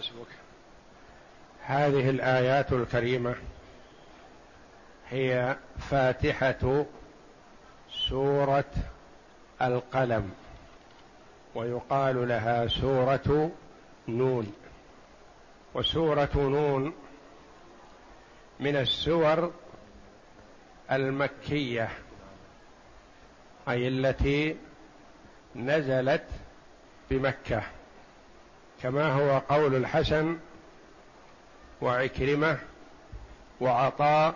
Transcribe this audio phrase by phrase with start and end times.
[0.00, 0.26] حسبك
[1.62, 3.34] هذه الآيات الكريمة
[5.10, 6.84] هي فاتحة
[7.90, 8.70] سورة
[9.62, 10.30] القلم
[11.54, 13.50] ويقال لها سورة
[14.08, 14.52] نون.
[15.74, 16.92] وسورة نون
[18.60, 19.52] من السور
[20.92, 21.88] المكية
[23.68, 24.56] أي التي
[25.56, 26.26] نزلت
[27.10, 27.62] بمكة.
[28.82, 30.38] كما هو قول الحسن
[31.80, 32.58] وعكرمة
[33.60, 34.34] وعطاء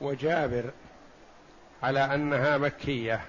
[0.00, 0.70] وجابر
[1.82, 3.20] على أنها مكية.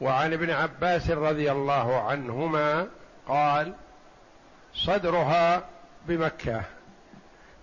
[0.00, 2.86] وعن ابن عباس رضي الله عنهما
[3.28, 3.74] قال
[4.74, 5.66] صدرها
[6.06, 6.62] بمكة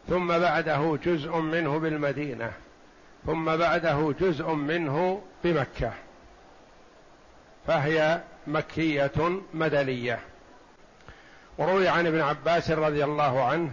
[0.10, 2.52] ثم بعده جزء منه بالمدينة
[3.26, 5.94] ثم بعده جزء منه بمكة
[7.68, 10.20] فهي مكية مدنية.
[11.58, 13.72] وروي عن ابن عباس رضي الله عنه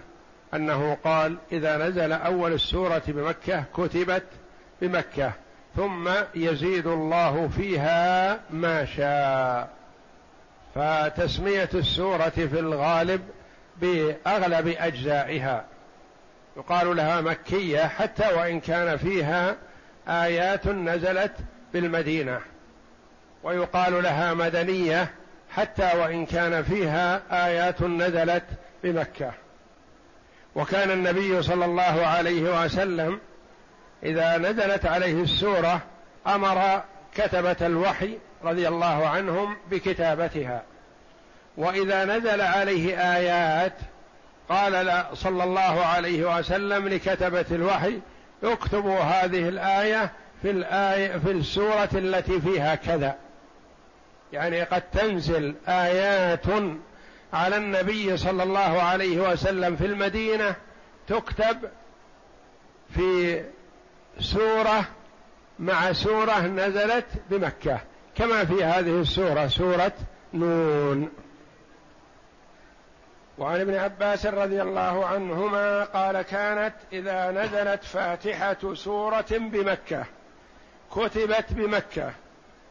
[0.54, 4.24] أنه قال إذا نزل أول السورة بمكة كتبت
[4.82, 5.32] بمكة
[5.76, 9.70] ثم يزيد الله فيها ما شاء.
[10.74, 13.20] فتسمية السورة في الغالب
[13.80, 15.64] بأغلب أجزائها.
[16.56, 19.56] يقال لها مكية حتى وإن كان فيها
[20.08, 21.32] آيات نزلت
[21.72, 22.40] بالمدينة.
[23.42, 25.10] ويقال لها مدنية
[25.50, 28.44] حتى وإن كان فيها آيات نزلت
[28.84, 29.32] بمكة.
[30.54, 33.20] وكان النبي صلى الله عليه وسلم
[34.02, 35.80] إذا نزلت عليه السورة
[36.26, 36.82] أمر
[37.14, 40.62] كتبة الوحي رضي الله عنهم بكتابتها.
[41.56, 43.72] وإذا نزل عليه آيات
[44.48, 48.00] قال صلى الله عليه وسلم لكتبة الوحي
[48.44, 53.16] اكتبوا هذه الآية في الآية في السورة التي فيها كذا.
[54.32, 56.46] يعني قد تنزل آيات
[57.32, 60.54] على النبي صلى الله عليه وسلم في المدينة
[61.06, 61.70] تكتب
[62.94, 63.42] في
[64.20, 64.84] سورة
[65.58, 67.80] مع سورة نزلت بمكة
[68.14, 69.92] كما في هذه السورة سورة
[70.34, 71.10] نون.
[73.38, 80.04] وعن ابن عباس رضي الله عنهما قال كانت إذا نزلت فاتحة سورة بمكة
[80.90, 82.12] كتبت بمكة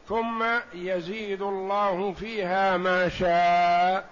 [0.09, 4.05] ثم يزيد الله فيها ما شاء.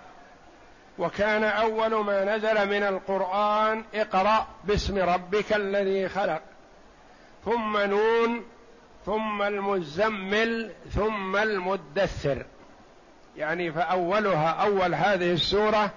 [0.97, 6.41] وكان أول ما نزل من القرآن اقرأ باسم ربك الذي خلق.
[7.45, 8.45] ثم نون
[9.06, 12.45] ثم المزمل ثم المدثر.
[13.38, 15.91] يعني فأولها أول هذه السورة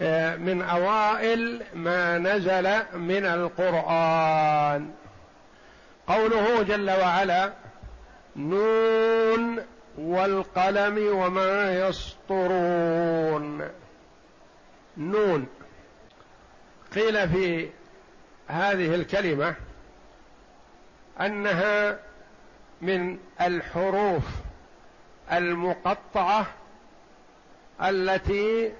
[0.00, 4.90] آه، من أوائل ما نزل من القرآن.
[6.06, 7.52] قوله جل وعلا
[8.36, 9.58] نون
[9.98, 13.68] والقلم وما يسطرون.
[14.96, 15.46] نون.
[16.94, 17.70] قيل في
[18.48, 19.54] هذه الكلمة
[21.20, 21.98] أنها
[22.82, 24.22] من الحروف
[25.32, 26.46] المقطعة
[27.82, 28.72] التي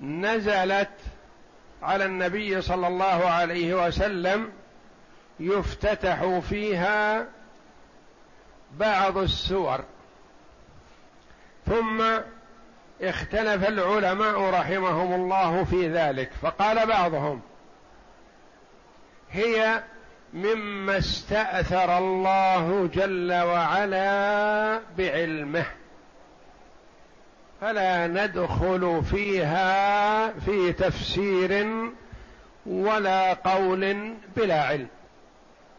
[0.00, 0.90] نزلت
[1.82, 4.52] على النبي صلى الله عليه وسلم
[5.40, 7.26] يفتتح فيها
[8.78, 9.80] بعض السور.
[11.66, 12.04] ثم
[13.02, 17.40] اختلف العلماء رحمهم الله في ذلك فقال بعضهم
[19.30, 19.82] هي
[20.34, 25.64] مما استأثر الله جل وعلا بعلمه
[27.60, 31.66] فلا ندخل فيها في تفسير
[32.66, 34.88] ولا قول بلا علم.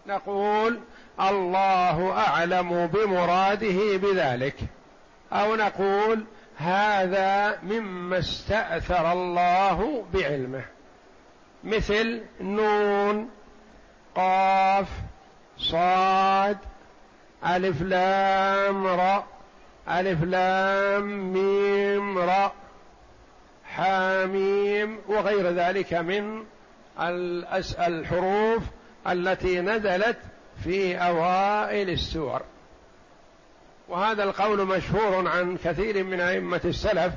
[0.07, 0.79] نقول
[1.21, 4.55] الله أعلم بمراده بذلك.
[5.33, 6.23] أو نقول
[6.57, 10.65] هذا مما استأثر الله بعلمه.
[11.63, 13.29] مثل نون
[14.15, 14.87] قاف
[15.57, 16.57] صاد
[17.45, 19.25] ألف لام راء
[19.89, 22.53] ألف لام ميم راء
[23.65, 26.43] حاميم وغير ذلك من
[27.79, 28.63] الحروف
[29.07, 30.17] التي نزلت
[30.63, 32.41] في أوائل السور.
[33.87, 37.13] وهذا القول مشهور عن كثير من أئمة السلف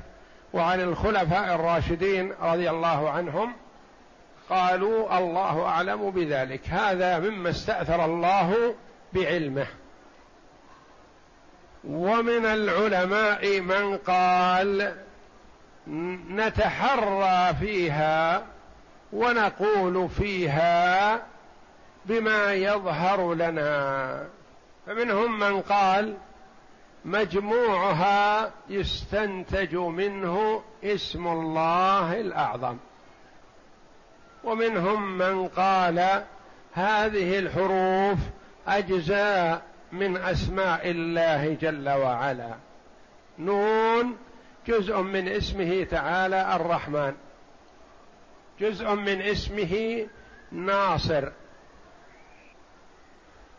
[0.53, 3.53] وعن الخلفاء الراشدين رضي الله عنهم.
[4.51, 6.69] قالوا الله أعلم بذلك.
[6.69, 8.75] هذا مما استأثر الله
[9.13, 9.67] بعلمه.
[11.85, 14.97] ومن العلماء من قال
[16.31, 18.47] نتحرى فيها
[19.13, 21.23] ونقول فيها
[22.05, 24.26] بما يظهر لنا.
[24.87, 26.17] فمنهم من قال
[27.05, 32.76] مجموعها يستنتج منه اسم الله الأعظم.
[34.44, 36.25] ومنهم من قال
[36.73, 38.19] هذه الحروف
[38.69, 39.62] أجزاء
[39.93, 42.55] من أسماء الله جل وعلا.
[43.38, 44.17] نون
[44.67, 47.14] جزء من اسمه تعالى الرحمن.
[48.61, 50.06] جزء من اسمه
[50.53, 51.29] ناصر.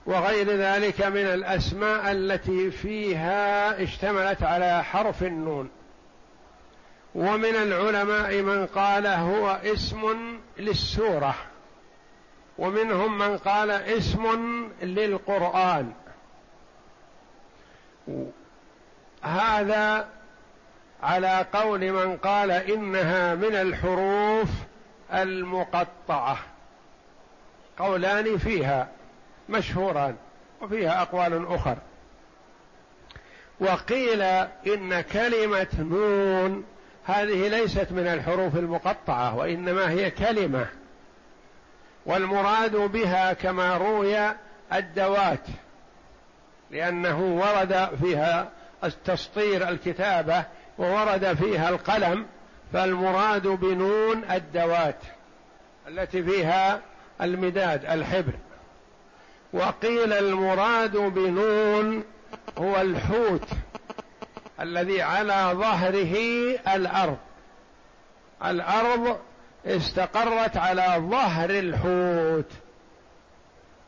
[0.06, 5.70] وغير ذلك من الأسماء التي فيها اشتملت على حرف النون.
[7.16, 10.18] ومن العلماء من قال هو اسم
[10.58, 11.36] للسورة.
[12.58, 14.26] ومنهم من قال اسم
[14.82, 15.92] للقرآن.
[19.22, 20.08] هذا
[21.04, 24.50] على قول من قال إنها من الحروف
[25.14, 26.38] المقطعة.
[27.80, 28.88] قولان فيها.
[29.52, 30.16] مشهوران
[30.62, 31.78] وفيها أقوال أخر.
[33.60, 36.64] وقيل إن كلمة نون
[37.06, 40.66] هذه ليست من الحروف المقطعة وإنما هي كلمة
[42.06, 44.18] والمراد بها كما روي
[44.74, 45.48] الدوات
[46.72, 48.50] لأنه ورد فيها
[48.84, 50.44] التسطير الكتابة
[50.78, 52.26] وورد فيها القلم
[52.74, 55.00] فالمراد بنون الدوات
[55.88, 56.82] التي فيها
[57.22, 58.34] المداد الحبر.
[59.54, 62.04] وقيل المراد بنون
[62.58, 63.48] هو الحوت
[64.60, 66.16] الذي على ظهره
[66.76, 67.18] الأرض.
[68.46, 69.18] الأرض
[69.66, 72.52] استقرت على ظهر الحوت.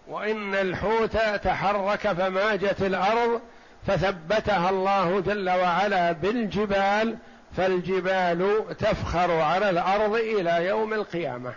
[0.07, 3.41] وإن الحوت تحرك فماجت الأرض
[3.87, 7.17] فثبتها الله جل وعلا بالجبال
[7.57, 11.53] فالجبال تفخر على الأرض إلى يوم القيامة.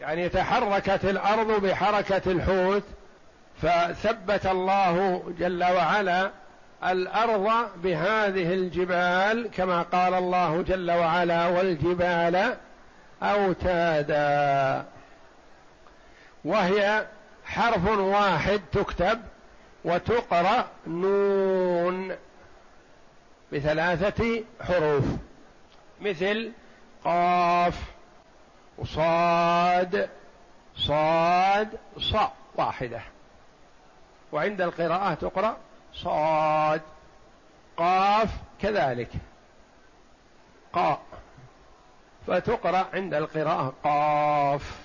[0.00, 2.82] يعني تحركت الأرض بحركة الحوت
[3.62, 6.30] فثبت الله جل وعلا
[6.84, 12.56] الأرض بهذه الجبال كما قال الله جل وعلا والجبال
[13.22, 14.84] أوتادا
[16.44, 17.06] وهي
[17.44, 19.20] حرف واحد تكتب
[19.84, 22.16] وتقرأ نون
[23.52, 25.04] بثلاثة حروف
[26.00, 26.52] مثل
[27.04, 27.99] قاف.
[28.80, 30.08] وصاد
[30.76, 33.00] صاد صاء واحدة.
[34.32, 35.56] وعند القراءة تقرأ
[35.94, 36.80] صاد
[37.76, 38.28] قاف
[38.60, 39.08] كذلك.
[40.72, 41.00] قاء
[42.26, 44.80] فتقرأ عند القراءة قاف.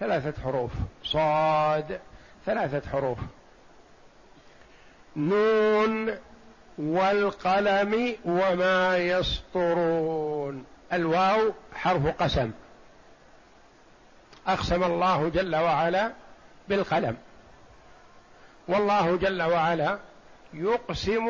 [0.00, 0.70] ثلاثة حروف.
[1.04, 2.00] صاد
[2.46, 3.18] ثلاثة حروف.
[5.16, 6.18] نون
[6.78, 10.64] والقلم وما يسطرون.
[10.92, 12.50] الواو حرف قسم.
[14.46, 16.12] أقسم الله جل وعلا
[16.68, 17.16] بالقلم.
[18.68, 19.98] والله جل وعلا
[20.54, 21.28] يقسم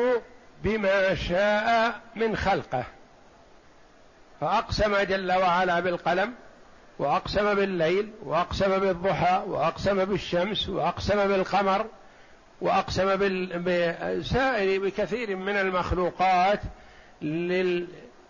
[0.63, 2.83] بما شاء من خلقه.
[4.41, 6.33] فأقسم جل وعلا بالقلم
[6.99, 11.85] وأقسم بالليل وأقسم بالضحى وأقسم بالشمس وأقسم بالقمر
[12.61, 13.17] وأقسم
[13.65, 16.59] بسائر بكثير من المخلوقات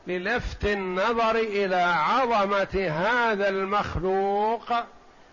[0.07, 4.73] للفت النظر إلى عظمة هذا المخلوق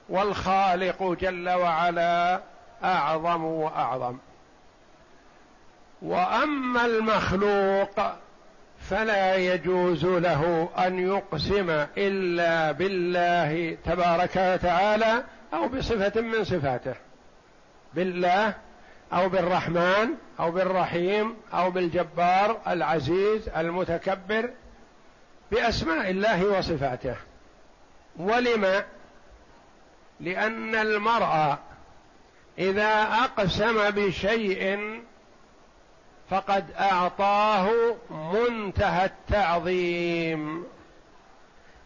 [0.08, 2.40] والخالق جل وعلا
[2.84, 4.16] أعظم وأعظم.
[6.02, 8.00] وأما المخلوق
[8.80, 16.94] فلا يجوز له أن يقسم إلا بالله تبارك وتعالى أو بصفة من صفاته.
[17.94, 18.54] بالله
[19.12, 24.50] أو بالرحمن أو بالرحيم أو بالجبار العزيز المتكبر
[25.50, 27.16] بأسماء الله وصفاته.
[28.16, 28.82] ولم
[30.20, 31.56] لأن المرء
[32.58, 35.02] إذا أقسم بشيء
[36.30, 40.66] فقد أعطاه منتهى التعظيم.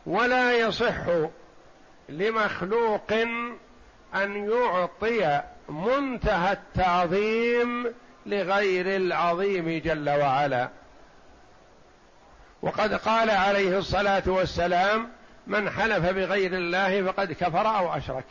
[0.06, 1.02] ولا يصح
[2.08, 3.12] لمخلوق
[4.14, 7.94] أن يعطي منتهى التعظيم
[8.26, 10.68] لغير العظيم جل وعلا.
[12.62, 15.08] وقد قال عليه الصلاة والسلام
[15.46, 18.24] من حلف بغير الله فقد كفر أو أشرك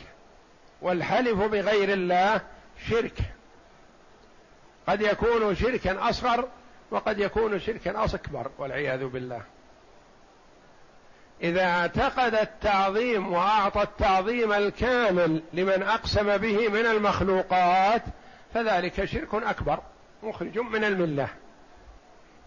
[0.82, 2.42] والحلف بغير الله
[2.90, 3.18] شرك.
[4.88, 6.48] قد يكون شركا أصغر
[6.92, 9.42] وقد يكون شركا اكبر والعياذ بالله.
[11.44, 18.02] إذا اعتقد التعظيم وأعطى التعظيم الكامل لمن أقسم به من المخلوقات
[18.54, 19.80] فذلك شرك أكبر
[20.24, 21.28] مخرج من الملة.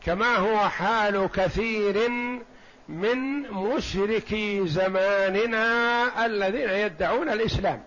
[0.04, 2.08] كما هو حال كثير
[2.88, 7.82] من مشركي زماننا الذين يدعون الإسلام.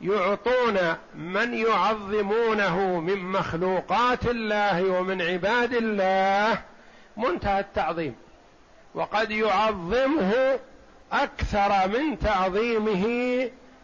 [0.00, 0.78] يعطون
[1.14, 6.58] من يعظمونه من مخلوقات الله ومن عباد الله
[7.16, 8.14] منتهى التعظيم.
[8.96, 10.58] وقد يعظمه
[11.12, 13.06] أكثر من تعظيمه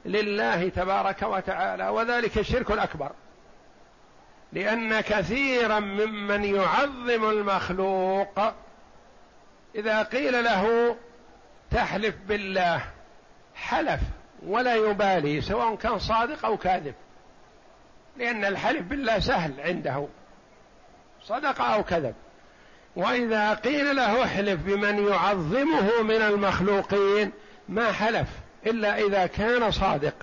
[0.05, 3.13] لله تبارك وتعالى وذلك الشرك الأكبر.
[4.53, 8.41] لأن كثيرا ممن يعظم المخلوق
[9.75, 10.97] إذا قيل له
[11.71, 12.83] تحلف بالله
[13.55, 14.01] حلف
[14.47, 16.95] ولا يبالي سواء كان صادق أو كاذب
[18.17, 20.09] لأن الحلف بالله سهل عنده
[21.23, 22.15] صدق أو كذب.
[22.97, 27.33] وإذا قيل له احلف بمن يعظمه من المخلوقين
[27.69, 28.29] ما حلف
[28.67, 30.15] إلا إذا كان صادق.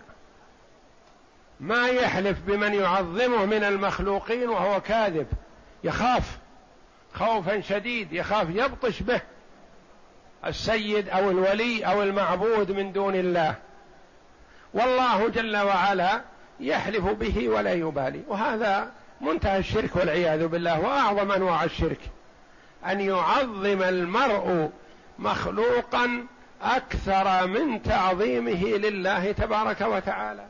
[1.60, 5.28] ما يحلف بمن يعظمه من المخلوقين وهو كاذب
[5.84, 6.38] يخاف
[7.14, 9.22] خوفا شديد يخاف يبطش به
[10.46, 13.56] السيد أو الولي أو المعبود من دون الله.
[14.74, 16.22] والله جل وعلا
[16.60, 18.22] يحلف به ولا يبالي.
[18.28, 22.00] وهذا منتهى الشرك والعياذ بالله وأعظم أنواع الشرك.
[22.86, 24.70] أن يعظم المرء
[25.20, 26.26] مخلوقا
[26.62, 30.46] أكثر من تعظيمه لله تبارك وتعالى.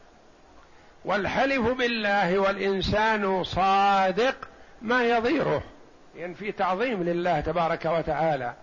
[1.06, 4.36] والحلف بالله والإنسان صادق
[4.82, 5.64] ما يضيره
[6.16, 8.54] ينفي يعني تعظيم لله تبارك وتعالى.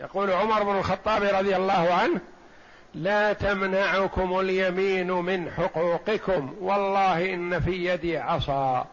[0.00, 2.20] يقول عمر بن الخطاب رضي الله عنه
[2.94, 8.86] لا تمنعكم اليمين من حقوقكم والله إن في يدي عصا.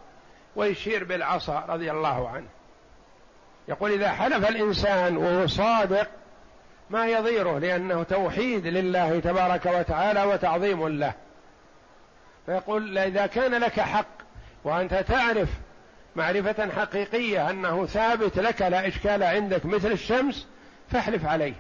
[0.56, 2.48] ويشير بالعصا رضي الله عنه.
[3.68, 6.08] يقول إذا حلف الإنسان وهو صادق
[6.90, 11.14] ما يضيره؟ لأنه توحيد لله تبارك وتعالى وتعظيم له.
[12.46, 14.08] فيقول إذا كان لك حق
[14.64, 15.50] وأنت تعرف
[16.16, 20.48] معرفة حقيقية أنه ثابت لك لا إشكال عندك مثل الشمس
[20.92, 21.54] فاحلف عليه.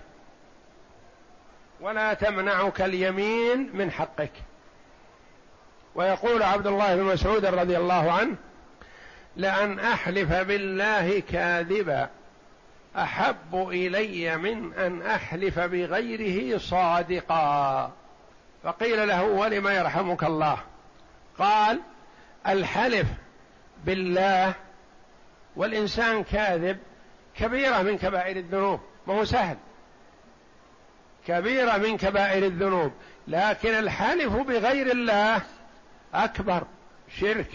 [1.81, 4.31] ولا تمنعك اليمين من حقك.
[5.95, 8.36] ويقول عبد الله بن مسعود رضي الله عنه
[9.36, 12.10] لأن أحلف بالله كاذبا.
[12.98, 17.92] أحب إلي من أن أحلف بغيره صادقا.
[18.63, 20.58] فقيل له ولم يرحمك الله؟
[21.38, 21.80] قال
[22.48, 23.08] الحلف
[23.86, 24.54] بالله
[25.56, 26.78] والإنسان كاذب
[27.36, 28.80] كبيرة من كبائر الذنوب.
[29.08, 29.58] ما هو سهل.
[31.28, 32.92] كبيرة من كبائر الذنوب.
[33.28, 35.42] لكن الحلف بغير الله
[36.13, 36.63] أكبر.
[37.20, 37.50] شرك.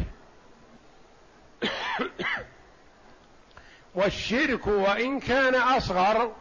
[3.98, 6.32] والشرك وإن كان أصغر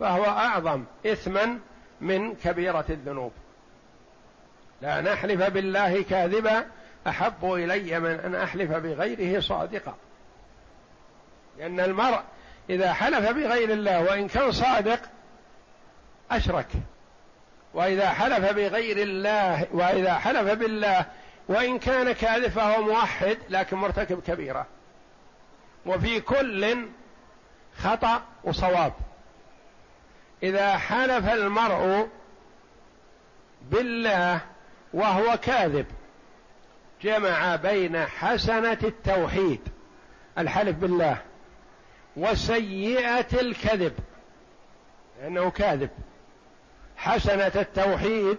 [0.00, 1.58] فهو أعظم إثما
[2.00, 3.32] من كبيرة الذنوب.
[4.82, 6.66] لا نحلف بالله كاذبا
[7.06, 9.94] أحب إلي من أن أحلف بغيره صادقا.
[11.58, 12.20] لأن المرء
[12.70, 15.00] إذا حلف بغير الله وإن كان صادق
[16.30, 16.68] أشرك.
[17.74, 21.06] وإذا حلف بغير الله وإذا حلف بالله
[21.48, 24.66] وإن كان كاذب فهو موحد لكن مرتكب كبيرة.
[25.86, 26.86] وفي كل
[27.78, 28.92] خطأ وصواب.
[30.42, 32.08] إذا حلف المرء
[33.70, 34.40] بالله
[34.94, 35.86] وهو كاذب
[37.02, 39.60] جمع بين حسنة التوحيد
[40.38, 41.22] الحلف بالله
[42.16, 43.92] وسيئة الكذب
[45.20, 45.90] لأنه كاذب.
[46.96, 48.38] حسنة التوحيد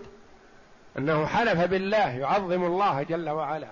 [0.98, 3.70] أنه حلف بالله يعظم الله جل وعلا.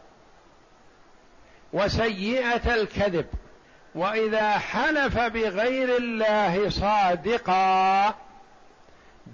[1.73, 3.25] وسيئة الكذب
[3.95, 8.15] وإذا حلف بغير الله صادقا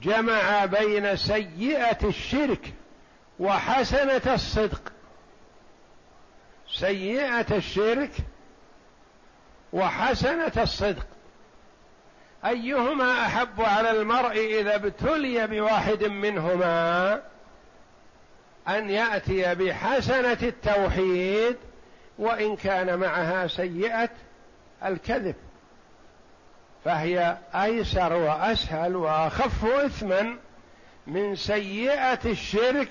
[0.01, 2.73] جمع بين سيئة الشرك
[3.39, 4.91] وحسنة الصدق.
[6.69, 8.11] سيئة الشرك
[9.73, 11.07] وحسنة الصدق.
[12.45, 17.21] أيهما أحب على المرء إذا ابتلي بواحد منهما
[18.67, 21.57] أن يأتي بحسنة التوحيد
[22.19, 24.09] وإن كان معها سيئة
[24.85, 25.35] الكذب.
[26.85, 30.37] فهي أيسر وأسهل وأخف إثما
[31.07, 32.89] من سيئة الشرك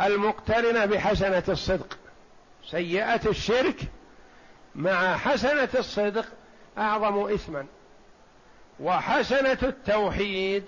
[0.00, 1.98] المقترنة بحسنة الصدق.
[2.64, 3.76] سيئة الشرك
[4.74, 6.26] مع حسنة الصدق
[6.78, 7.66] أعظم إثما.
[8.80, 10.64] وحسنة التوحيد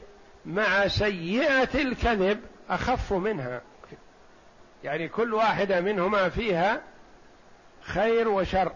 [0.46, 3.60] مع سيئة الكذب أخف منها.
[4.84, 6.80] يعني كل واحدة منهما فيها
[7.82, 8.72] خير وشر.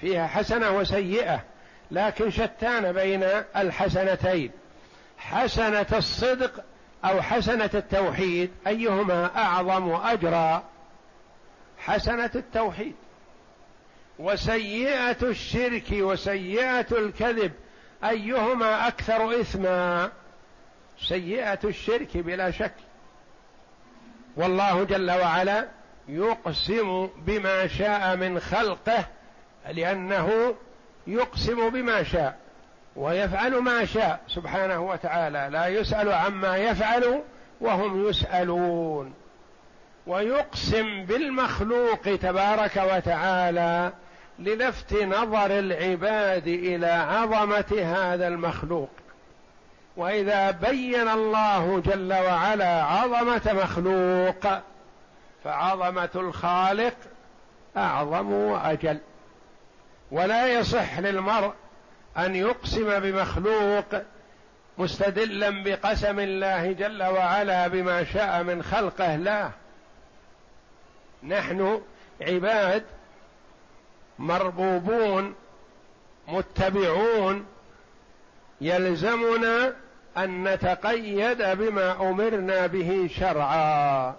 [0.00, 1.44] فيها حسنة وسيئة
[1.90, 3.22] لكن شتان بين
[3.56, 4.50] الحسنتين.
[5.18, 6.64] حسنة الصدق
[7.04, 10.62] أو حسنة التوحيد أيهما أعظم أجرى
[11.78, 12.94] حسنة التوحيد.
[14.18, 17.52] وسيئة الشرك وسيئة الكذب
[18.04, 20.10] أيهما أكثر إثما؟
[21.00, 22.74] سيئة الشرك بلا شك.
[24.36, 25.68] والله جل وعلا
[26.08, 29.04] يقسم بما شاء من خلقه
[29.72, 30.54] لأنه
[31.06, 32.38] يقسم بما شاء
[32.96, 37.22] ويفعل ما شاء سبحانه وتعالى لا يسأل عما يفعل
[37.60, 39.14] وهم يسألون.
[40.06, 43.92] ويقسم بالمخلوق تبارك وتعالى
[44.38, 48.90] للفت نظر العباد إلى عظمة هذا المخلوق.
[49.96, 54.60] وإذا بين الله جل وعلا عظمة مخلوق
[55.44, 56.94] فعظمة الخالق
[57.76, 58.98] أعظم وأجل.
[60.10, 61.52] ولا يصح للمرء
[62.18, 63.84] أن يقسم بمخلوق
[64.78, 69.16] مستدلا بقسم الله جل وعلا بما شاء من خلقه.
[69.16, 69.50] لا.
[71.22, 71.82] نحن
[72.20, 72.84] عباد
[74.18, 75.34] مربوبون
[76.28, 77.46] متبعون.
[78.60, 79.74] يلزمنا
[80.18, 84.14] أن نتقيد بما أمرنا به شرعا.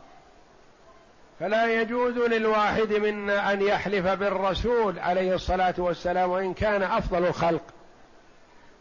[1.40, 7.64] فلا يجوز للواحد منا أن يحلف بالرسول عليه الصلاة والسلام وإن كان أفضل الخلق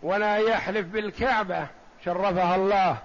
[0.02, 1.66] ولا يحلف بالكعبة
[2.04, 2.98] شرفها الله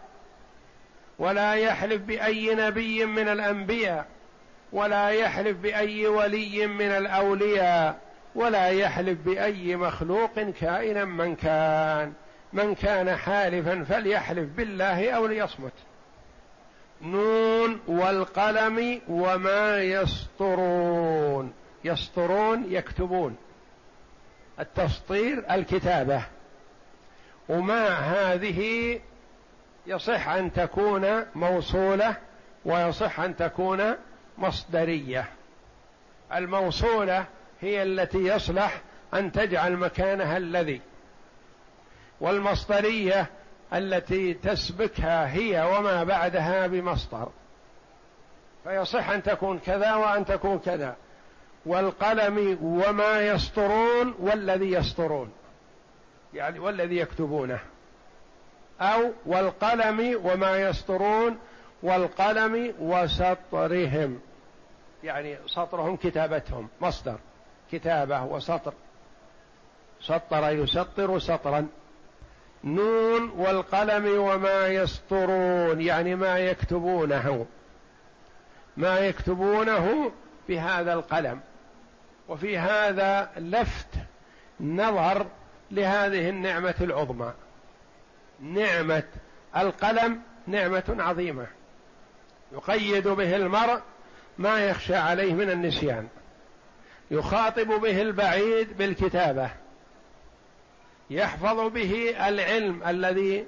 [1.19, 4.05] ولا يحلف بأي نبي من الأنبياء
[4.71, 7.99] ولا يحلف بأي ولي من الأولياء
[8.35, 12.13] ولا يحلف بأي مخلوق كائنا من كان
[12.53, 15.71] من كان حالفا فليحلف بالله أو ليصمت.
[17.01, 21.53] نون والقلم وما يسطرون.
[21.83, 23.37] يسطرون يكتبون.
[24.59, 26.23] التسطير الكتابة.
[27.49, 28.99] وما هذه
[29.87, 32.15] يصح أن تكون موصولة
[32.65, 33.95] ويصح أن تكون
[34.37, 35.25] مصدرية.
[36.33, 37.25] الموصولة
[37.61, 38.81] هي التي يصلح
[39.13, 40.81] أن تجعل مكانها الذي.
[42.21, 43.29] والمصدرية
[43.73, 47.29] التي تسبكها هي وما بعدها بمصدر.
[48.63, 50.95] فيصح أن تكون كذا وأن تكون كذا.
[51.65, 55.31] والقلم وما يسطرون والذي يسطرون.
[56.33, 57.59] يعني والذي يكتبونه.
[58.81, 61.39] أو والقلم وما يسطرون
[61.83, 64.19] والقلم وسطرهم.
[65.03, 66.69] يعني سطرهم كتابتهم.
[66.81, 67.19] مصدر.
[67.71, 68.73] كتابة وسطر.
[70.01, 71.67] سطر يسطر سطرا.
[72.63, 77.45] نون والقلم وما يسطرون يعني ما يكتبونه
[78.77, 80.11] ما يكتبونه
[80.49, 81.39] بهذا القلم.
[82.29, 83.87] وفي هذا لفت
[84.59, 85.25] نظر
[85.71, 87.33] لهذه النعمة العظمى.
[88.41, 89.03] نعمة
[89.57, 91.47] القلم نعمة عظيمة.
[92.51, 93.79] يقيد به المرء
[94.37, 96.07] ما يخشى عليه من النسيان.
[97.11, 99.49] يخاطب به البعيد بالكتابة.
[101.11, 103.45] يحفظ به العلم الذي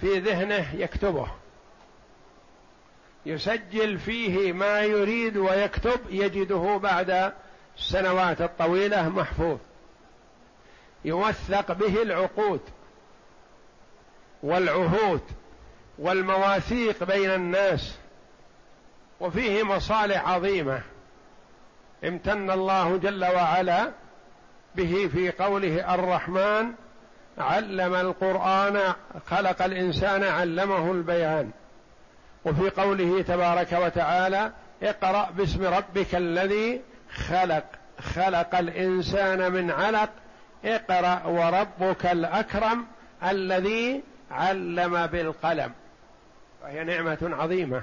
[0.00, 1.28] في ذهنه يكتبه.
[3.26, 7.32] يسجل فيه ما يريد ويكتب يجده بعد
[7.78, 9.58] السنوات الطويلة محفوظ.
[11.04, 12.60] يوثق به العقود
[14.42, 15.22] والعهود
[15.98, 17.96] والمواثيق بين الناس
[19.20, 20.82] وفيه مصالح عظيمة
[22.04, 23.92] امتن الله جل وعلا
[24.74, 26.72] به في قوله الرحمن
[27.38, 28.94] علم القرآن
[29.26, 31.50] خلق الإنسان علمه البيان.
[32.44, 36.80] وفي قوله تبارك وتعالى اقرأ باسم ربك الذي
[37.14, 37.64] خلق
[38.00, 40.10] خلق الإنسان من علق.
[40.64, 42.86] اقرأ وربك الأكرم
[43.24, 45.72] الذي علم بالقلم.
[46.62, 47.82] وهي نعمة عظيمة.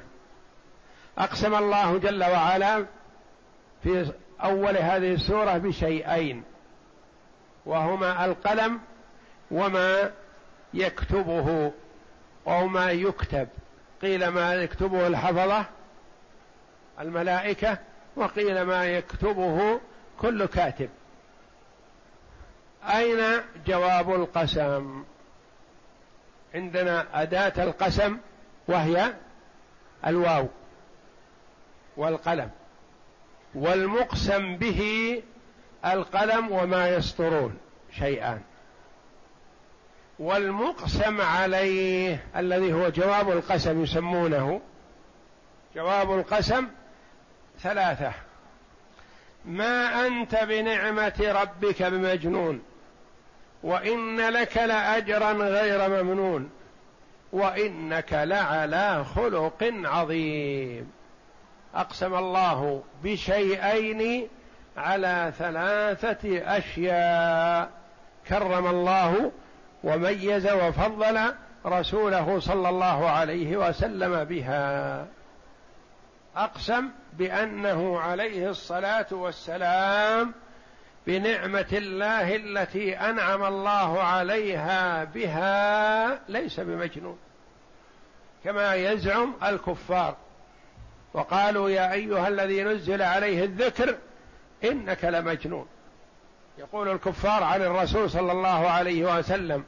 [1.17, 2.85] أقسم الله جل وعلا
[3.83, 4.11] في
[4.43, 6.43] أول هذه السورة بشيئين
[7.65, 8.79] وهما القلم
[9.53, 10.11] وما
[10.73, 11.71] يكتبه
[12.47, 13.47] أو ما يكتب.
[14.01, 15.65] قيل ما يكتبه الحفظة
[16.99, 17.77] الملائكة
[18.15, 19.79] وقيل ما يكتبه
[20.19, 20.89] كل كاتب.
[22.83, 25.03] أين جواب القسم؟
[26.55, 28.17] عندنا أداة القسم
[28.67, 29.13] وهي
[30.07, 30.47] الواو
[31.97, 32.49] والقلم
[33.55, 35.21] والمقسم به
[35.85, 37.57] القلم وما يسطرون
[37.91, 38.41] شيئان
[40.19, 44.62] والمقسم عليه الذي هو جواب القسم يسمونه
[45.76, 46.67] جواب القسم
[47.60, 48.12] ثلاثة.
[49.45, 52.62] ما أنت بنعمة ربك بمجنون
[53.63, 56.49] وإن لك لأجرا غير ممنون
[57.32, 60.91] وإنك لعلى خلق عظيم.
[61.76, 64.28] أقسم الله بشيئين
[64.78, 67.69] على ثلاثة أشياء.
[68.28, 69.32] كرم الله
[69.83, 71.33] وميز وفضل
[71.65, 75.05] رسوله صلى الله عليه وسلم بها.
[76.37, 80.33] أقسم بأنه عليه الصلاة والسلام
[81.07, 87.17] بنعمة الله التي أنعم الله عليها بها ليس بمجنون
[88.43, 90.15] كما يزعم الكفار.
[91.13, 93.95] وقالوا يا أيها الذي نزل عليه الذكر
[94.63, 95.67] إنك لمجنون.
[96.57, 99.63] يقول الكفار عن الرسول صلى الله عليه وسلم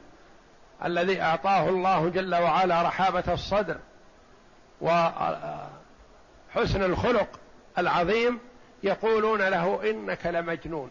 [0.84, 3.76] الذي أعطاه الله جل وعلا رحابة الصدر
[4.80, 5.62] وحسن
[6.82, 7.28] الخلق
[7.78, 8.38] العظيم
[8.82, 10.90] يقولون له إنك لمجنون.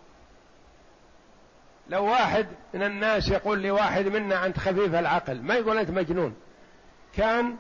[1.90, 6.36] لو واحد من الناس يقول لواحد منا أنت خفيف العقل ما يقول أنت مجنون
[7.16, 7.56] كان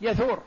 [0.00, 0.42] يثور.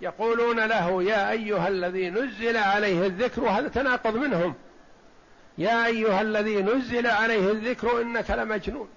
[0.00, 4.54] يقولون له يا أيها الذي نزل عليه الذكر وهذا تناقض منهم.
[5.58, 8.88] يا أيها الذي نزل عليه الذكر إنك لمجنون.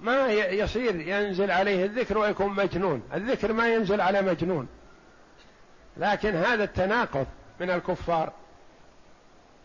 [0.00, 3.02] ما يصير ينزل عليه الذكر ويكون مجنون.
[3.14, 4.68] الذكر ما ينزل على مجنون.
[5.96, 7.26] لكن هذا التناقض
[7.60, 8.32] من الكفار.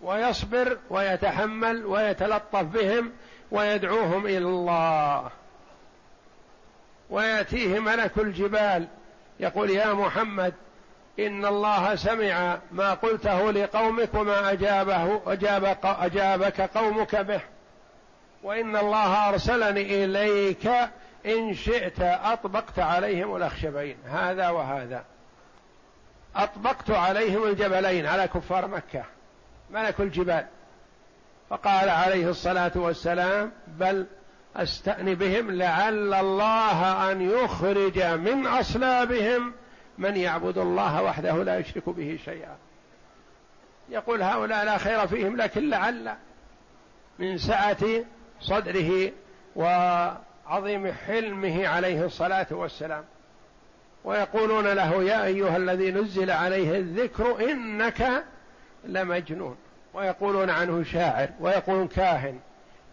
[0.01, 3.11] ويصبر ويتحمل ويتلطف بهم
[3.51, 5.29] ويدعوهم إلى الله.
[7.09, 8.87] ويأتيه ملك الجبال
[9.39, 10.53] يقول يا محمد
[11.19, 17.41] إن الله سمع ما قلته لقومك وما اجابه اجاب أجابك قومك به.
[18.43, 20.67] وإن الله أرسلني إليك
[21.25, 23.97] إن شئت أطبقت عليهم الأخشبين.
[24.05, 25.03] هذا وهذا.
[26.35, 29.03] أطبقت عليهم الجبلين على كفار مكة
[29.69, 30.45] ملك الجبال.
[31.49, 34.05] فقال عليه الصلاة والسلام بل
[34.55, 39.53] استأن بهم لعل الله أن يخرج من أصلابهم
[39.97, 42.57] من يعبد الله وحده لا يشرك به شيئا.
[43.89, 46.15] يقول هؤلاء لا خير فيهم لكن لعل
[47.19, 47.77] من سعة
[48.41, 49.11] صدره
[49.55, 53.03] وعظيم حلمه عليه الصلاة والسلام.
[54.03, 58.23] ويقولون له يا أيها الذي نزل عليه الذكر إنك
[58.85, 59.57] لمجنون.
[59.93, 62.39] ويقولون عنه شاعر ويقولون كاهن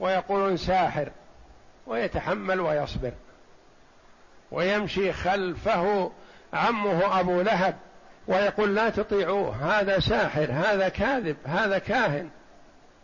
[0.01, 1.09] ويقولون ساحر
[1.87, 3.13] ويتحمل ويصبر
[4.51, 6.11] ويمشي خلفه
[6.53, 7.77] عمه أبو لهب
[8.29, 12.31] ويقول لا تطيعوه هذا ساحر هذا كاذب هذا كاهن.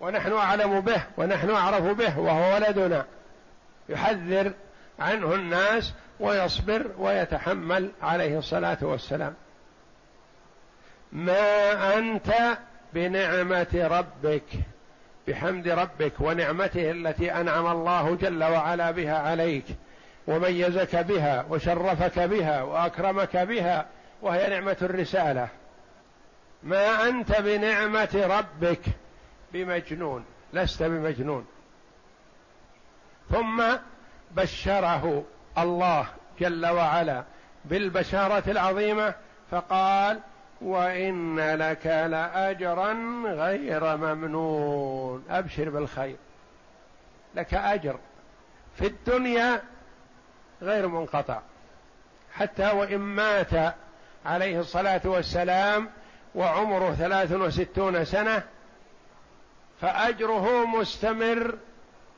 [0.02, 3.04] ونحن أعلم به ونحن أعرف به وهو ولدنا.
[3.88, 4.52] يحذر
[4.98, 9.34] عنه الناس ويصبر ويتحمل عليه الصلاة والسلام.
[11.12, 12.32] ما أنت
[12.94, 14.44] بنعمة ربك
[15.28, 19.64] بحمد ربك ونعمته التي أنعم الله جل وعلا بها عليك
[20.26, 23.86] وميزك بها وشرفك بها وأكرمك بها
[24.22, 25.48] وهي نعمة الرسالة.
[26.62, 28.80] ما أنت بنعمة ربك
[29.52, 31.46] بمجنون لست بمجنون.
[33.30, 33.62] ثم
[34.30, 35.24] بشره
[35.58, 36.06] الله
[36.40, 37.24] جل وعلا
[37.64, 39.14] بالبشارة العظيمة
[39.50, 40.20] فقال
[40.60, 42.92] وإن لك لأجرا
[43.24, 45.24] غير ممنون.
[45.30, 46.16] أبشر بالخير.
[47.34, 47.98] لك أجر
[48.76, 49.62] في الدنيا
[50.62, 51.40] غير منقطع.
[52.34, 53.74] حتى وإن مات
[54.26, 55.90] عليه الصلاة والسلام
[56.34, 58.42] وعمره ثلاث وستون سنة
[59.82, 61.58] فأجره مستمر.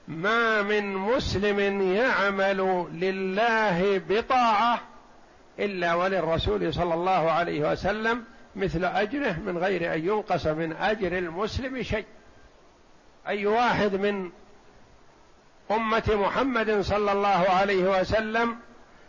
[0.08, 4.80] ما من مسلم يعمل لله بطاعة
[5.58, 8.24] إلا وللرسول صلى الله عليه وسلم
[8.56, 12.04] مثل أجره من غير أن ينقص من أجر المسلم شيء.
[13.28, 14.30] أي واحد من
[15.70, 18.56] أمة محمد صلى الله عليه وسلم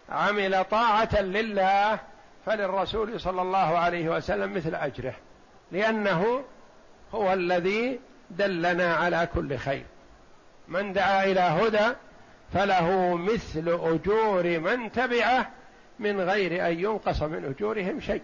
[0.09, 1.99] عمل طاعة لله
[2.45, 5.15] فللرسول صلى الله عليه وسلم مثل أجره.
[5.71, 6.43] لأنه
[7.13, 9.85] هو الذي دلنا على كل خير.
[10.67, 11.93] من دعا إلى هدى
[12.53, 15.51] فله مثل أجور من تبعه
[15.99, 18.21] من غير أن ينقص من أجورهم شيء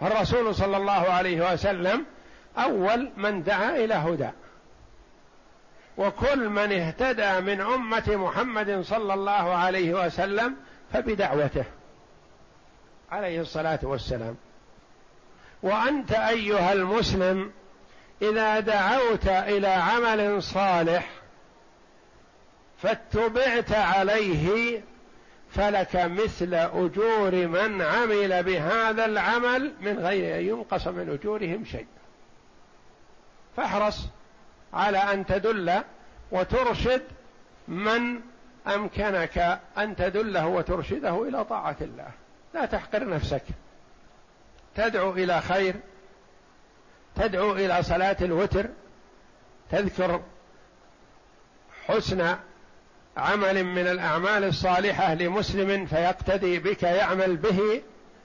[0.00, 2.04] فالرسول صلى الله عليه وسلم
[2.58, 4.30] أول من دعا إلى هدى.
[5.96, 10.56] وكل من اهتدى من أمة محمد صلى الله عليه وسلم
[10.92, 11.64] فبدعوته.
[13.10, 14.36] عليه الصلاة والسلام.
[15.62, 17.52] وأنت أيها المسلم
[18.22, 21.10] إذا دعوت إلى عمل صالح
[22.78, 24.82] فاتبعت عليه
[25.50, 31.86] فلك مثل أجور من عمل بهذا العمل من غير أن ينقص من أجورهم شيء.
[33.56, 34.06] فاحرص
[34.72, 35.82] على أن تدل
[36.32, 37.02] وترشد
[37.68, 38.20] من
[38.66, 42.10] أمكنك أن تدله وترشده إلى طاعة الله.
[42.54, 43.42] لا تحقر نفسك.
[44.74, 45.74] تدعو إلى خير.
[47.16, 48.66] تدعو إلى صلاة الوتر
[49.70, 50.22] تذكر
[51.86, 52.36] حسن
[53.16, 57.82] عمل من الأعمال الصالحة لمسلم فيقتدي بك يعمل به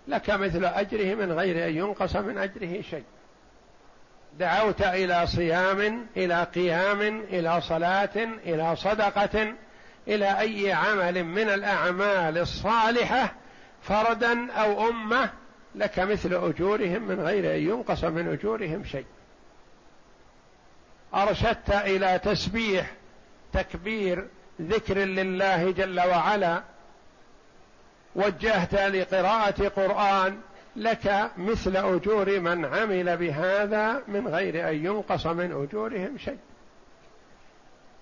[0.07, 3.03] لك مثل أجره من غير أن ينقص من أجره شيء.
[4.39, 9.53] دعوت إلى صيام إلى قيام إلى صلاة إلى صدقة
[10.07, 13.33] إلى أي عمل من الأعمال الصالحة
[13.81, 15.29] فردا أو أمة
[15.75, 19.05] لك مثل أجورهم من غير أن ينقص من أجورهم شيء.
[21.13, 22.91] أرشدت إلى تسبيح
[23.53, 24.27] تكبير
[24.61, 26.63] ذكر لله جل وعلا.
[28.15, 30.39] وجهت لقراءة قرآن
[30.75, 36.39] لك مثل أجور من عمل بهذا من غير أن ينقص من أجورهم شيء.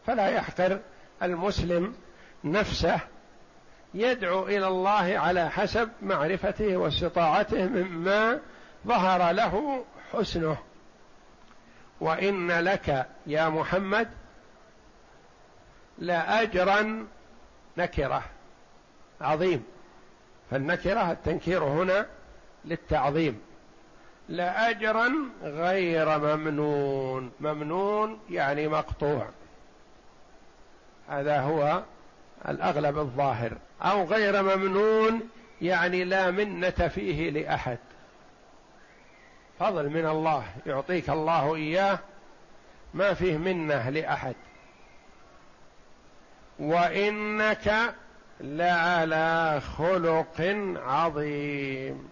[0.07, 0.79] فلا يحقر
[1.23, 1.93] المسلم
[2.43, 2.99] نفسه
[3.93, 8.39] يدعو إلى الله على حسب معرفته واستطاعته مما
[8.87, 10.57] ظهر له حسنه.
[12.01, 14.09] وإن لك يا محمد
[15.97, 17.07] لاجرا
[17.77, 18.23] نكرة.
[19.21, 19.63] عظيم.
[20.51, 22.05] فالنكرة التنكير هنا
[22.65, 23.41] للتعظيم.
[24.29, 27.31] لاجرا غير ممنون.
[27.39, 29.29] ممنون يعني مقطوع.
[31.09, 31.83] هذا هو
[32.47, 35.29] الأغلب الظاهر أو غير ممنون
[35.61, 37.77] يعني لا منة فيه لأحد.
[39.59, 41.99] فضل من الله يعطيك الله إياه
[42.93, 44.35] ما فيه منة لأحد.
[46.59, 47.95] وإنك
[48.41, 50.41] لعلى خلق
[50.85, 52.09] عظيم.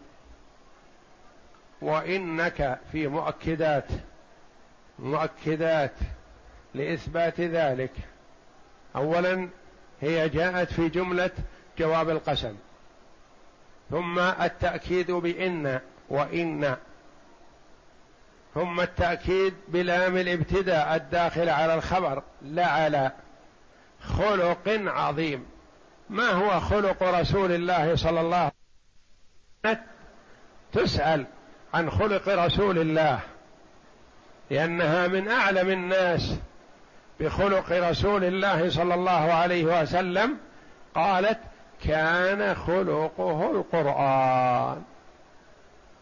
[1.82, 3.88] وإنك في مؤكدات
[5.00, 5.94] مؤكدات
[6.74, 7.94] لإثبات ذلك.
[8.96, 9.50] اولا
[10.02, 11.32] هي جاءت في جملة
[11.80, 12.56] جواب القسم.
[13.90, 15.80] ثم التأكيد بإن
[16.10, 16.76] وإن.
[18.54, 23.12] ثم التأكيد بلام الابتداء الداخل على الخبر لعلى
[24.02, 25.46] خلق عظيم.
[26.10, 28.52] ما هو خلق رسول الله صلى الله عليه
[29.66, 29.84] وسلم؟
[30.74, 31.26] تسأل
[31.74, 33.20] عن خلق رسول الله
[34.50, 36.38] لأنها من أعلم الناس.
[37.20, 40.38] بخلق رسول الله صلى الله عليه وسلم
[40.96, 41.40] قالت
[41.84, 44.84] كان خلقه القرآن.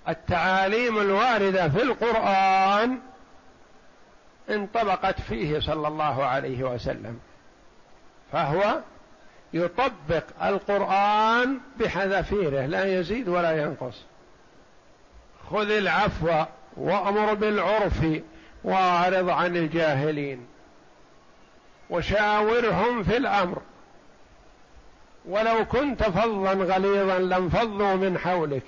[0.10, 3.00] التعاليم الواردة في القرآن
[4.50, 7.20] انطبقت فيه صلى الله عليه وسلم
[8.32, 8.80] فهو
[9.54, 14.04] يطبق القرآن بحذافيره لا يزيد ولا ينقص.
[15.52, 16.46] خذ العفو
[16.78, 18.06] وأمر بالعرف
[18.64, 20.55] وأعرض عن الجاهلين.
[21.90, 23.62] وشاورهم في الأمر.
[25.26, 28.64] ولو كنت فظا غليظا لانفضوا من حولك.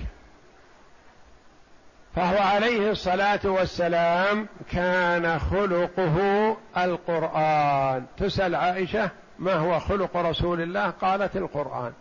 [2.16, 8.06] فهو عليه الصلاة والسلام كان خلقه القرآن.
[8.18, 11.94] تسأل عائشة ما هو خلق رسول الله؟ قالت القرآن.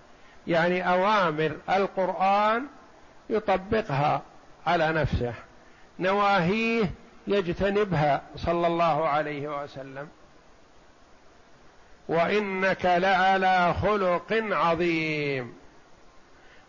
[0.47, 2.67] يعني أوامر القرآن
[3.31, 4.23] يطبقها
[4.67, 5.35] على نفسه.
[5.99, 6.91] نواهيه
[7.27, 10.09] يجتنبها صلى الله عليه وسلم.
[12.09, 15.55] وإنك لعلى خلق عظيم.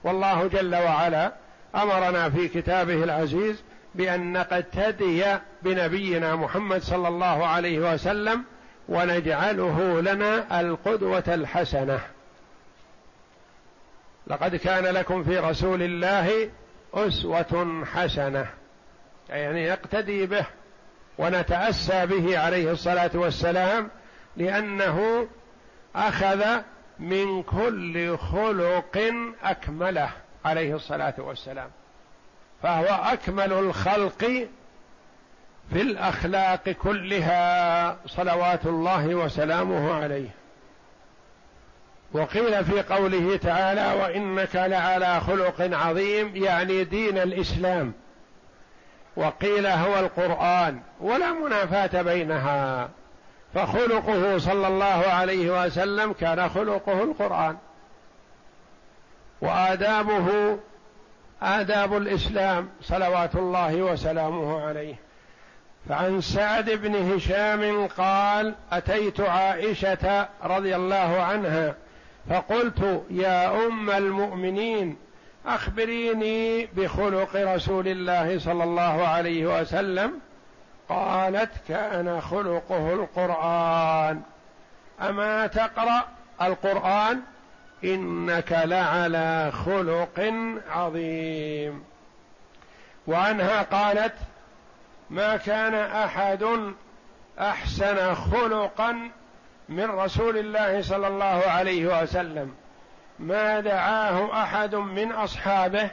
[0.04, 1.34] والله جل وعلا
[1.76, 3.64] أمرنا في كتابه العزيز
[3.96, 5.24] بأن نقتدي
[5.62, 8.44] بنبينا محمد صلى الله عليه وسلم
[8.90, 12.00] ونجعله لنا القدوة الحسنة.
[14.28, 16.50] لقد كان لكم في رسول الله
[16.94, 18.48] أسوة حسنة.
[19.30, 20.46] يعني يقتدي به
[21.18, 23.90] ونتأسى به عليه الصلاة والسلام
[24.38, 25.28] لأنه
[25.96, 26.46] أخذ
[27.00, 30.10] من كل خلق أكمله
[30.46, 31.70] عليه الصلاة والسلام.
[32.64, 34.48] فهو أكمل الخلق
[35.74, 40.30] في الأخلاق كلها صلوات الله وسلامه عليه.
[42.14, 47.94] وقيل في قوله تعالى وإنك لعلى خلق عظيم يعني دين الإسلام.
[49.16, 52.90] وقيل هو القرآن ولا منافاة بينها.
[53.58, 57.58] فخلقه صلى الله عليه وسلم كان خلقه القرآن.
[59.42, 60.58] وآدابه
[61.42, 64.96] آداب الإسلام صلوات الله وسلامه عليه.
[65.90, 71.76] فعن سعد بن هشام قال أتيت عائشة رضي الله عنها
[72.30, 74.98] فقلت يا أم المؤمنين
[75.46, 80.27] أخبريني بخلق رسول الله صلى الله عليه وسلم
[80.90, 84.22] قالت كان خلقه القرآن.
[85.02, 86.08] أما تقرأ
[86.42, 87.22] القرآن
[87.84, 90.34] إنك لعلى خلق
[90.70, 91.84] عظيم.
[93.08, 94.14] وعنها قالت
[95.10, 96.74] ما كان أحد
[97.40, 99.10] أحسن خلقا
[99.70, 102.56] من رسول الله صلى الله عليه وسلم.
[103.20, 105.90] ما دعاه أحد من أصحابه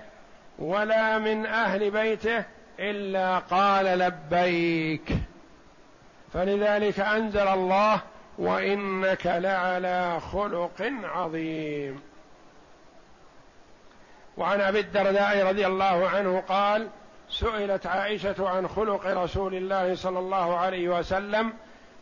[0.58, 2.44] ولا من أهل بيته
[2.80, 5.12] إلا قال لبيك.
[6.32, 8.00] فلذلك أنزل الله
[8.38, 12.02] وإنك لعلى خلق عظيم.
[14.36, 16.88] وعن أبي الدرداء رضي الله عنه قال
[17.30, 21.52] سئلت عائشة عن خلق رسول الله صلى الله عليه وسلم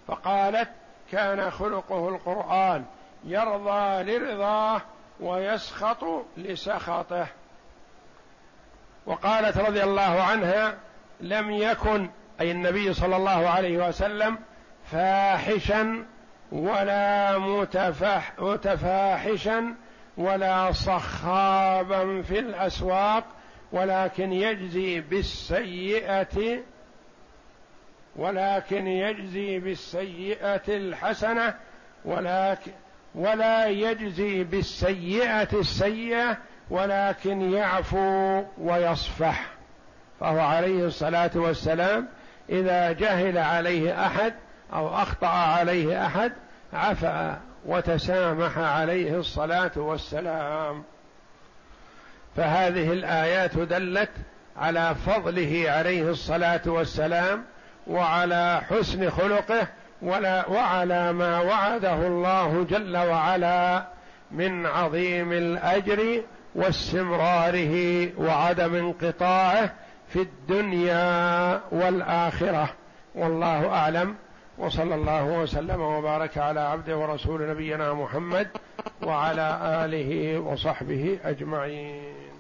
[0.07, 0.69] فقالت
[1.13, 2.85] كان خلقه القرآن
[3.25, 4.81] يرضى لرضاه
[5.21, 6.05] ويسخط
[6.37, 7.27] لسخطه.
[9.07, 10.75] وقالت رضي الله عنها
[11.21, 12.11] لم يكن
[12.41, 14.39] أي النبي صلى الله عليه وسلم
[14.91, 16.05] فاحشا
[16.53, 19.75] ولا متفح متفاحشا
[20.17, 23.25] ولا صخابا في الأسواق
[23.73, 26.59] ولكن يجزي بالسيئة
[28.17, 31.55] ولكن يجزي بالسيئة الحسنة
[32.05, 32.73] ولكن
[33.15, 36.39] ولا يجزي بالسيئة السيئة
[36.73, 39.45] ولكن يعفو ويصفح.
[40.21, 42.09] فهو عليه الصلاة والسلام
[42.51, 44.35] إذا جهل عليه أحد
[44.73, 46.33] أو أخطأ عليه أحد
[46.73, 50.85] عفا وتسامح عليه الصلاة والسلام.
[52.37, 54.11] فهذه الآيات دلت
[54.57, 57.45] على فضله عليه الصلاة والسلام
[57.87, 59.67] وعلى حسن خلقه
[60.03, 63.85] ولا وعلى ما وعده الله جل وعلا
[64.31, 66.23] من عظيم الأجر
[66.55, 69.73] واستمراره وعدم انقطاعه
[70.09, 72.69] في الدنيا والآخرة.
[73.15, 74.15] والله أعلم.
[74.59, 78.49] وصلى الله وسلم وبارك على عبده ورسول نبينا محمد
[79.03, 82.32] وعلى آله وصحبه أجمعين.